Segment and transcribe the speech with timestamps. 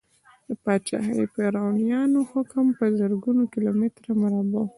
[0.47, 4.69] د پاچاهي فرعونیانو حکم په زرګونو کیلو متره مربع و.